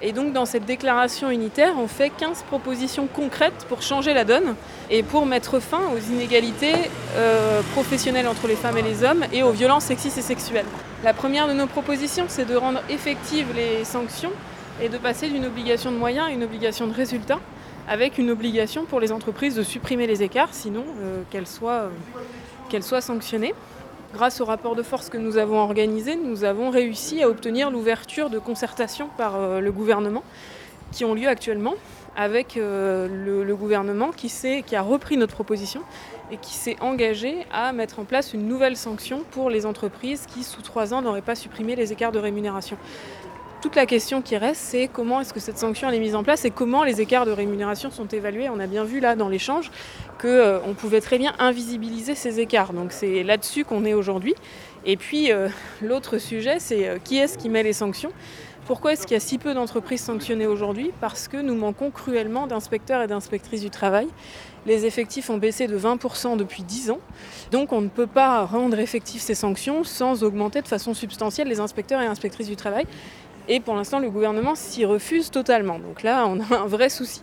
[0.02, 4.56] Et donc dans cette déclaration unitaire, on fait 15 propositions concrètes pour changer la donne
[4.92, 6.76] et pour mettre fin aux inégalités
[7.16, 10.66] euh, professionnelles entre les femmes et les hommes et aux violences sexistes et sexuelles.
[11.04, 14.32] La première de nos propositions, c'est de rendre effectives les sanctions
[14.82, 17.40] et de passer d'une obligation de moyens à une obligation de résultat
[17.88, 21.90] avec une obligation pour les entreprises de supprimer les écarts, sinon euh, euh,
[22.70, 23.54] qu'elles soient sanctionnées.
[24.13, 28.30] Grâce au rapport de force que nous avons organisé, nous avons réussi à obtenir l'ouverture
[28.30, 30.24] de concertations par euh, le gouvernement
[30.93, 31.74] qui ont lieu actuellement
[32.15, 34.32] avec euh, le, gouvernement qui,
[34.65, 35.82] qui a repris notre proposition
[36.32, 40.43] et qui s'est engagé à mettre en place une nouvelle sanction pour les entreprises qui,
[40.43, 42.78] sous trois ans, n'auraient pas supprimé les écarts de rémunération.
[43.68, 46.46] Toute la question qui reste, c'est comment est-ce que cette sanction est mise en place
[46.46, 48.48] et comment les écarts de rémunération sont évalués.
[48.48, 49.72] On a bien vu là dans l'échange
[50.22, 52.72] qu'on pouvait très bien invisibiliser ces écarts.
[52.72, 54.36] Donc c'est là-dessus qu'on est aujourd'hui.
[54.86, 55.50] Et puis euh,
[55.82, 58.14] l'autre sujet, c'est euh, qui est-ce qui met les sanctions?
[58.68, 60.92] Pourquoi est-ce qu'il y a si peu d'entreprises sanctionnées aujourd'hui?
[61.02, 64.08] Parce que nous manquons cruellement d'inspecteurs et d'inspectrices du travail.
[64.66, 67.00] Les effectifs ont baissé de 20% depuis 10 ans.
[67.52, 71.62] Donc on ne peut pas rendre effectives ces sanctions sans augmenter de façon substantielle les
[71.62, 72.86] inspecteurs et inspectrices du travail.
[73.50, 75.80] Et pour l'instant, le gouvernement s'y refuse totalement.
[75.80, 77.22] Donc là, on a un vrai souci.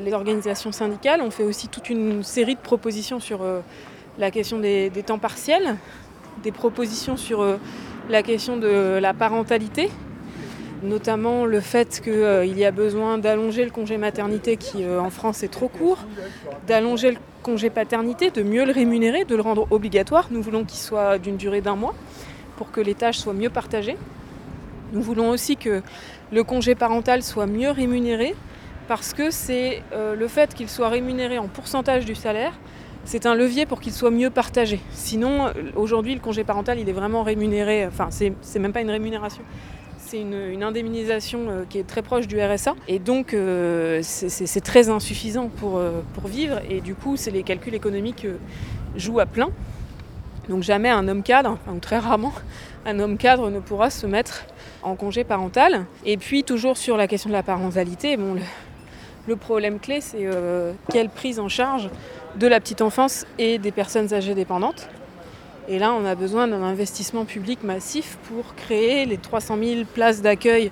[0.00, 3.60] Les organisations syndicales ont fait aussi toute une série de propositions sur euh,
[4.18, 5.76] la question des, temps partiels,
[6.42, 7.56] des propositions sur euh,
[8.08, 9.90] la question de la parentalité,
[10.82, 15.42] notamment le fait qu'il y a besoin d'allonger le congé maternité qui euh, en France
[15.42, 15.98] est trop court,
[16.66, 20.28] d'allonger le congé paternité, de mieux le rémunérer, de le rendre obligatoire.
[20.30, 21.94] Nous voulons qu'il soit d'une durée d'un mois
[22.56, 23.96] pour que les tâches soient mieux partagées.
[24.92, 25.82] Nous voulons aussi que
[26.32, 28.34] le congé parental soit mieux rémunéré
[28.88, 32.52] parce que c'est euh, le fait qu'il soit rémunéré en pourcentage du salaire,
[33.04, 34.80] c'est un levier pour qu'il soit mieux partagé.
[34.92, 38.90] Sinon, euh, aujourd'hui, le congé parental, il est vraiment rémunéré, enfin, c'est même pas une
[38.90, 39.42] rémunération.
[39.98, 42.74] C'est une, une indemnisation euh, qui est très proche du RSA.
[42.86, 46.60] Et donc, euh, c'est- très insuffisant pour, euh, pour vivre.
[46.70, 48.38] Et du coup, c'est les calculs économiques euh,
[48.96, 49.50] jouent à plein.
[50.48, 52.32] Donc jamais un homme cadre, enfin, ou très rarement,
[52.86, 54.46] un homme cadre ne pourra se mettre
[54.82, 55.86] en congé parental.
[56.04, 58.36] Et puis toujours sur la question de la parentalité, bon,
[59.26, 61.90] le, problème clé c'est euh, quelle prise en charge
[62.36, 64.88] de la petite enfance et des personnes âgées dépendantes.
[65.68, 70.22] Et là, on a besoin d'un investissement public massif pour créer les 300 000 places
[70.22, 70.70] d'accueil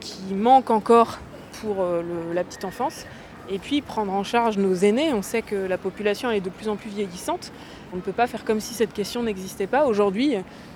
[0.00, 1.18] qui manquent encore
[1.60, 3.04] pour euh, la petite enfance.
[3.50, 5.12] Et puis prendre en charge nos aînés.
[5.12, 7.52] On sait que la population est de plus en plus vieillissante.
[7.92, 9.86] On ne peut pas faire comme si cette question n'existait pas.
[9.86, 10.34] Aujourd'hui,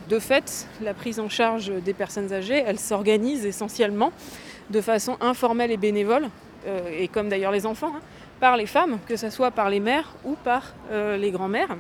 [0.09, 4.13] de fait, la prise en charge des personnes âgées, elle s'organise essentiellement
[4.71, 6.29] de façon informelle et bénévole,
[6.67, 8.01] euh, et comme d'ailleurs les enfants, hein,
[8.41, 11.77] par les femmes, que ce soit par les mères ou par euh, les grands-mères.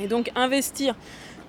[0.00, 0.96] Et donc investir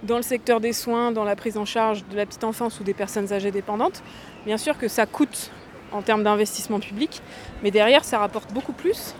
[0.03, 2.84] dans le secteur des soins, dans la prise en charge de la petite enfance ou
[2.84, 4.03] des personnes âgées dépendantes,
[4.45, 5.51] bien sûr que ça coûte
[5.91, 7.21] en termes d'investissement public,
[7.63, 9.15] mais derrière ça rapporte beaucoup plus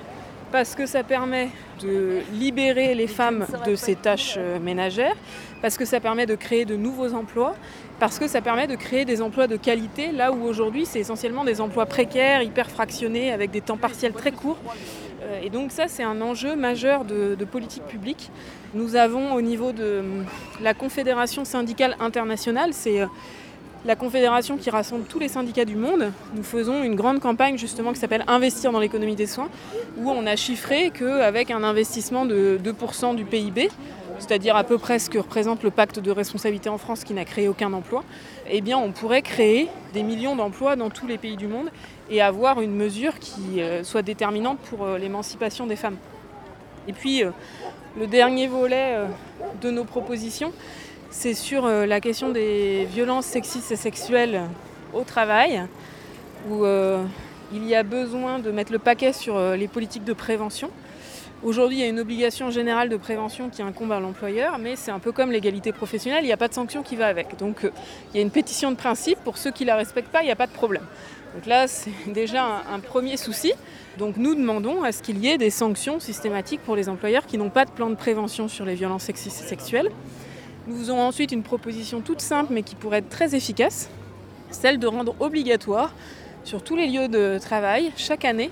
[0.52, 1.50] parce que ça permet
[1.82, 5.16] de libérer les femmes de ces tâches euh, ménagères,
[5.62, 7.56] parce que ça permet de créer de nouveaux emplois,
[8.00, 11.44] parce que ça permet de créer des emplois de qualité, là où aujourd'hui c'est essentiellement
[11.44, 14.60] des emplois précaires, hyper fractionnés, avec des temps partiels très courts.
[15.24, 18.32] Euh, et donc ça, c'est un enjeu majeur de, politique publique.
[18.74, 20.26] Nous avons au niveau de hum,
[20.62, 23.08] la Confédération syndicale internationale, c'est euh,
[23.88, 26.12] la confédération qui rassemble tous les syndicats du monde.
[26.36, 29.48] Nous faisons une grande campagne justement qui s'appelle Investir dans l'économie des soins,
[29.98, 33.70] où on a chiffré qu'avec un investissement de 2% du PIB,
[34.20, 37.24] c'est-à-dire à peu près ce que représente le pacte de responsabilité en France qui n'a
[37.24, 38.04] créé aucun emploi,
[38.50, 41.70] eh bien on pourrait créer des millions d'emplois dans tous les pays du monde
[42.10, 45.96] et avoir une mesure qui euh, soit déterminante pour euh, l'émancipation des femmes.
[46.90, 47.32] Et puis euh,
[47.98, 48.98] le dernier volet
[49.62, 50.52] de nos propositions,
[51.10, 54.42] c'est sur la question des violences sexistes et sexuelles
[54.94, 55.64] au travail,
[56.50, 56.66] où
[57.54, 60.70] il y a besoin de mettre le paquet sur les politiques de prévention.
[61.44, 64.90] Aujourd'hui, il y a une obligation générale de prévention qui incombe à l'employeur, mais c'est
[64.90, 67.38] un peu comme l'égalité professionnelle, il n'y a pas de sanction qui va avec.
[67.38, 70.24] Donc il y a une pétition de principe, pour ceux qui ne la respectent pas,
[70.24, 70.84] il n'y a pas de problème.
[71.36, 73.54] Donc là, c'est déjà un, premier souci.
[74.00, 77.38] Donc nous demandons à ce qu'il y ait des sanctions systématiques pour les employeurs qui
[77.38, 79.92] n'ont pas de plan de prévention sur les violences sexistes et sexuelles.
[80.68, 83.90] Nous faisons ensuite une proposition toute simple mais qui pourrait être très efficace,
[84.52, 85.94] celle de rendre obligatoire
[86.44, 88.52] sur tous les lieux de travail, chaque année,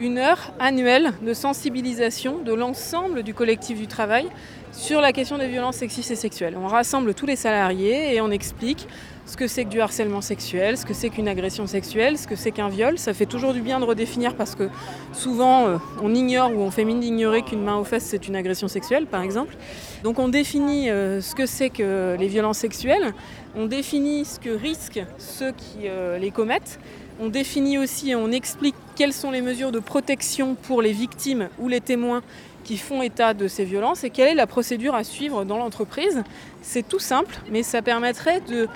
[0.00, 4.26] une heure annuelle de sensibilisation de l'ensemble du collectif du travail
[4.72, 6.56] sur la question des violences sexistes et sexuelles.
[6.56, 8.88] On rassemble tous les salariés et on explique
[9.26, 12.36] ce que c'est que du harcèlement sexuel, ce que c'est qu'une agression sexuelle, ce que
[12.36, 12.98] c'est qu'un viol.
[12.98, 14.68] Ça fait toujours du bien de redéfinir parce que
[15.12, 18.34] souvent euh, on ignore ou on fait mine d'ignorer qu'une main aux fesses c'est une
[18.34, 19.56] agression sexuelle par exemple.
[20.02, 23.12] Donc on définit euh, ce que c'est que les violences sexuelles,
[23.54, 26.80] on définit ce que risquent ceux qui euh, les commettent
[27.20, 31.48] on définit aussi et on explique quelles sont les mesures de protection pour les victimes
[31.58, 32.22] ou les témoins
[32.64, 36.22] qui font état de ces violences et quelle est la procédure à suivre dans l'entreprise.
[36.62, 38.68] C'est tout simple, mais ça permettrait de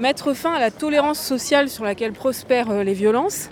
[0.00, 3.50] mettre fin à la tolérance sociale sur laquelle prospèrent euh, les violences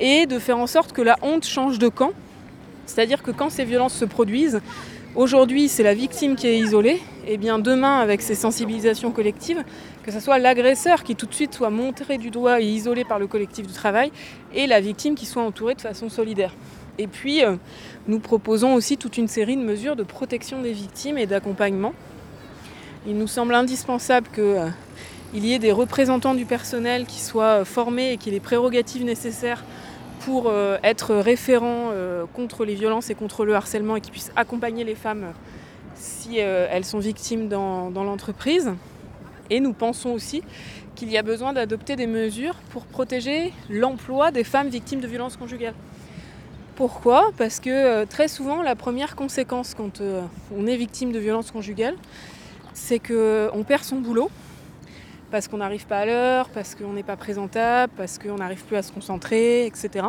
[0.00, 2.12] et de faire en sorte que la honte change de camp.
[2.86, 4.60] C'est-à-dire que quand ces violences se produisent,
[5.16, 7.00] Aujourd'hui, c'est la victime qui est isolée.
[7.26, 9.64] Et bien demain, avec ces sensibilisations collectives,
[10.02, 13.18] que ce soit l'agresseur qui tout de suite soit montré du doigt et isolé par
[13.18, 14.12] le collectif du travail,
[14.54, 16.54] et la victime qui soit entourée de façon solidaire.
[16.98, 17.56] Et puis, euh,
[18.08, 21.94] nous proposons aussi toute une série de mesures de protection des victimes et d'accompagnement.
[23.06, 24.68] Il nous semble indispensable qu'il euh,
[25.32, 29.64] y ait des représentants du personnel qui soient formés et qui aient les prérogatives nécessaires
[30.26, 34.32] pour euh, être référent euh, contre les violences et contre le harcèlement et qui puisse
[34.34, 35.32] accompagner les femmes
[35.94, 38.72] si euh, elles sont victimes dans, l'entreprise.
[39.50, 40.42] Et nous pensons aussi
[40.96, 45.36] qu'il y a besoin d'adopter des mesures pour protéger l'emploi des femmes victimes de violences
[45.36, 45.74] conjugales.
[46.74, 47.30] Pourquoi?
[47.38, 50.02] Parce que très souvent, la première conséquence quand
[50.52, 51.94] on est victime de violences conjugales,
[52.74, 54.28] c'est qu'on perd son boulot,
[55.36, 58.76] parce qu'on n'arrive pas à l'heure, parce qu'on n'est pas présentable, parce qu'on n'arrive plus
[58.76, 60.06] à se concentrer, etc.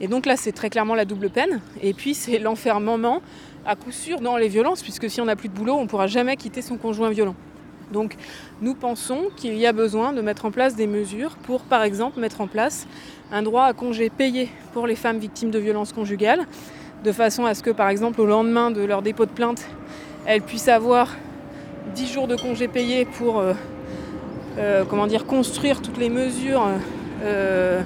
[0.00, 1.60] Et donc là, c'est très clairement la double peine.
[1.82, 3.22] Et puis, c'est l'enfermement
[3.64, 5.86] à coup sûr dans les violences, puisque si on n'a plus de boulot, on ne
[5.86, 7.36] pourra jamais quitter son conjoint violent.
[7.92, 8.16] Donc,
[8.60, 12.18] nous pensons qu'il y a besoin de mettre en place des mesures pour, par exemple,
[12.18, 12.88] mettre en place
[13.30, 16.44] un droit à congé payé pour les femmes victimes de violences conjugales,
[17.04, 19.64] de façon à ce que, par exemple, au lendemain de leur dépôt de plainte,
[20.26, 21.14] elles puissent avoir
[21.94, 23.54] 10 jours de congé payé pour euh,
[24.88, 26.66] comment dire, construire toutes les mesures,
[27.22, 27.82] euh,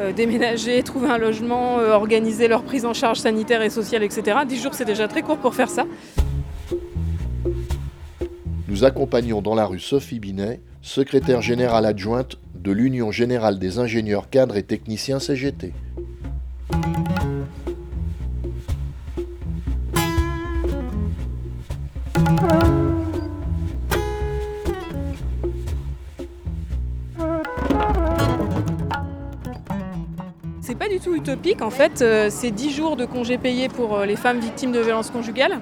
[0.00, 4.38] euh, déménager, trouver un logement, organiser leur prise en charge sanitaire et sociale, etc.
[4.46, 5.84] Dix jours, c'est déjà très court pour faire ça.
[8.68, 14.28] Nous accompagnons dans la rue Sophie Binet, secrétaire générale adjointe de l'Union générale des ingénieurs
[14.28, 15.72] cadres et techniciens CGT.
[31.60, 34.80] En fait, euh, c'est 10 jours de congés payés pour euh, les femmes victimes de
[34.80, 35.58] violences conjugales.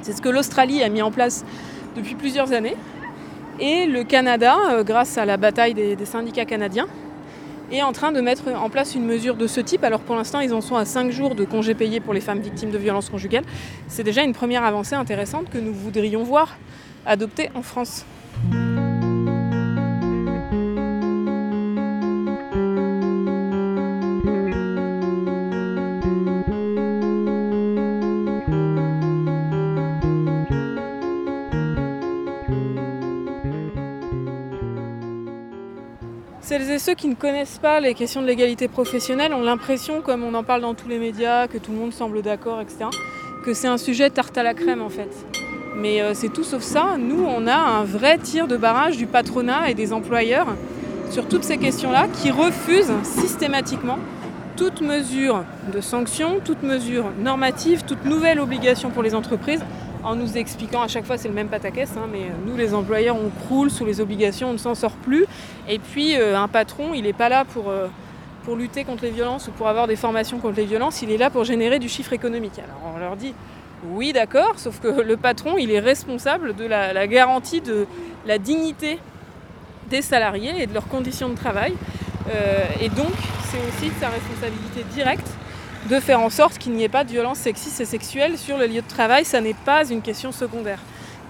[0.00, 1.44] C'est ce que l'Australie a mis en place
[1.96, 2.76] depuis plusieurs années.
[3.58, 6.86] Et le Canada, euh, grâce à la bataille des, des syndicats canadiens,
[7.72, 9.84] est en train de mettre en place une mesure de ce type.
[9.84, 12.40] Alors pour l'instant, ils en sont à 5 jours de congés payés pour les femmes
[12.40, 13.44] victimes de violences conjugales.
[13.88, 16.56] C'est déjà une première avancée intéressante que nous voudrions voir
[17.04, 18.06] adoptée en France.
[36.48, 40.24] Celles et ceux qui ne connaissent pas les questions de l'égalité professionnelle ont l'impression, comme
[40.24, 42.86] on en parle dans tous les médias, que tout le monde semble d'accord, etc.,
[43.44, 45.10] que c'est un sujet tarte à la crème en fait.
[45.76, 46.96] Mais euh, c'est tout sauf ça.
[46.98, 50.46] Nous, on a un vrai tir de barrage du patronat et des employeurs
[51.10, 53.98] sur toutes ces questions-là qui refusent systématiquement
[54.56, 59.60] toute mesure de sanction, toute mesure normative, toute nouvelle obligation pour les entreprises
[60.04, 63.16] en nous expliquant à chaque fois c'est le même pataquès, hein, mais nous les employeurs
[63.16, 65.26] on croule sous les obligations, on ne s'en sort plus.
[65.68, 67.88] Et puis euh, un patron il n'est pas là pour, euh,
[68.44, 71.16] pour lutter contre les violences ou pour avoir des formations contre les violences, il est
[71.16, 72.58] là pour générer du chiffre économique.
[72.58, 73.34] Alors on leur dit
[73.90, 77.86] oui d'accord, sauf que le patron il est responsable de la, garantie de
[78.26, 78.98] la dignité
[79.90, 81.74] des salariés et de leurs conditions de travail.
[82.30, 83.12] Euh, et donc
[83.50, 85.37] c'est aussi sa responsabilité directe
[85.88, 88.66] de faire en sorte qu'il n'y ait pas de violence sexiste et sexuelle sur le
[88.66, 89.24] lieu de travail.
[89.24, 90.80] Ça n'est pas une question secondaire.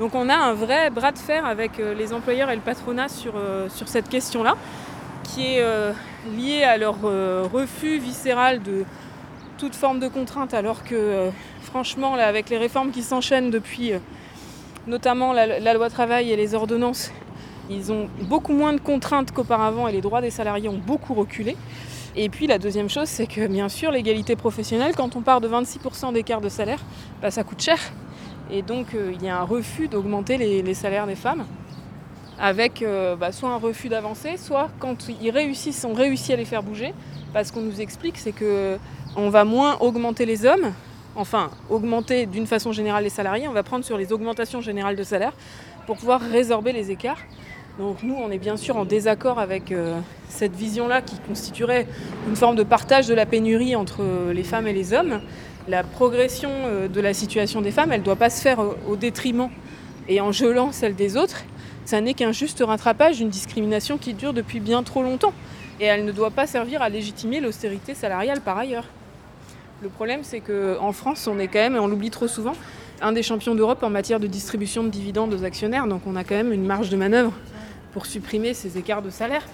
[0.01, 3.09] Donc on a un vrai bras de fer avec euh, les employeurs et le patronat
[3.09, 4.57] sur, euh, cette question-là,
[5.23, 5.93] qui est euh,
[6.37, 8.85] liée à leur refus viscéral de
[9.59, 11.31] toute forme de contrainte, alors que
[11.63, 13.93] franchement, avec les réformes qui s'enchaînent depuis
[14.87, 17.11] notamment la loi travail et les ordonnances,
[17.69, 21.57] ils ont beaucoup moins de contraintes qu'auparavant et les droits des salariés ont beaucoup reculé.
[22.17, 25.49] Et puis la deuxième chose, c'est que bien sûr, l'égalité professionnelle, quand on part de
[25.49, 26.81] 26% d'écart de salaire,
[27.21, 27.79] bah, ça coûte cher.
[28.51, 31.45] Et donc euh, il y a un refus d'augmenter les, salaires des femmes,
[32.39, 36.45] avec euh, bah, soit un refus d'avancer, soit quand ils réussissent, on réussit à les
[36.45, 36.95] faire bouger.
[37.33, 38.79] Parce qu'on nous explique, c'est que
[39.17, 40.73] on va moins augmenter les hommes,
[41.15, 45.03] enfin augmenter d'une façon générale les salariés, on va prendre sur les augmentations générales de
[45.03, 45.33] salaire
[45.87, 47.19] pour pouvoir résorber les écarts.
[47.79, 51.87] Donc nous, on est bien sûr en désaccord avec euh, cette vision-là qui constituerait
[52.29, 55.21] une forme de partage de la pénurie entre les femmes et les hommes.
[55.69, 58.75] La progression euh, de la situation des femmes, elle ne doit pas se faire au,
[58.89, 59.49] au détriment
[60.09, 61.45] et en gelant celle des autres.
[61.85, 65.33] Ça n'est qu'un juste rattrapage d'une discrimination qui dure depuis bien trop longtemps.
[65.79, 68.89] Et elle ne doit pas servir à légitimer l'austérité salariale par ailleurs.
[69.83, 72.55] Le problème, c'est qu'en France, on est quand même, et on l'oublie trop souvent,
[73.01, 75.87] un des champions d'Europe en matière de distribution de dividendes aux actionnaires.
[75.87, 77.33] Donc on a quand même une marge de manœuvre
[77.93, 79.47] pour supprimer ces écarts de salaire.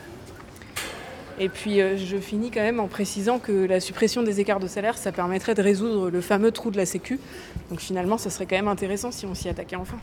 [1.38, 4.68] Et puis euh, je finis quand même en précisant que la suppression des écarts de
[4.68, 7.18] salaire, ça permettrait de résoudre le fameux trou de la Sécu.
[7.70, 9.97] Donc finalement, ça serait quand même intéressant si on s'y attaquait enfin.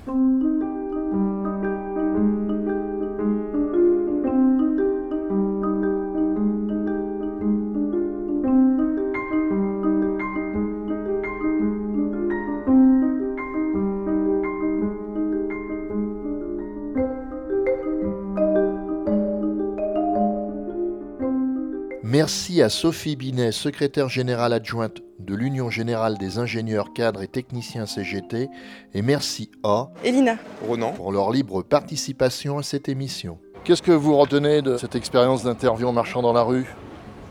[22.21, 27.87] Merci à Sophie Binet, secrétaire générale adjointe de l'Union générale des ingénieurs cadres et techniciens
[27.87, 28.47] CGT,
[28.93, 30.35] et merci à Elina.
[30.67, 30.91] Ronan.
[30.91, 33.39] pour leur libre participation à cette émission.
[33.63, 36.67] Qu'est-ce que vous retenez de cette expérience d'interview en marchant dans la rue?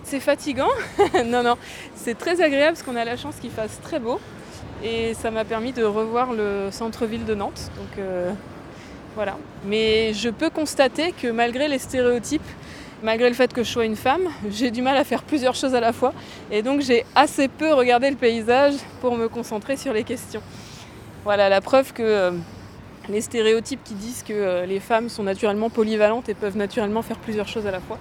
[0.03, 0.72] C'est fatigant,
[1.24, 1.55] non, non,
[1.94, 4.18] c'est très agréable parce qu'on a la chance qu'il fasse très beau.
[4.83, 7.70] Et ça m'a permis de revoir le centre-ville de Nantes.
[7.76, 8.33] Donc euh,
[9.14, 9.38] voilà.
[9.64, 12.42] Mais je peux constater que malgré les stéréotypes,
[13.02, 15.74] malgré le fait que je sois une femme, j'ai du mal à faire plusieurs choses
[15.74, 16.12] à la fois.
[16.50, 20.42] Et donc j'ai assez peu regardé le paysage pour me concentrer sur les questions.
[21.25, 22.31] Voilà la preuve que euh,
[23.08, 27.18] les stéréotypes qui disent que euh, les femmes sont naturellement polyvalentes et peuvent naturellement faire
[27.18, 27.98] plusieurs choses à la fois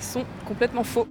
[0.00, 1.06] sont complètement faux.